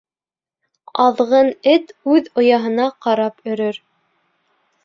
[1.03, 3.79] Аҙғын эт үҙ ояһына ҡарап өрөр.